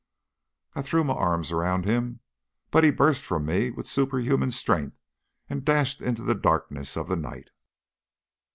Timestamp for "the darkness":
6.23-6.97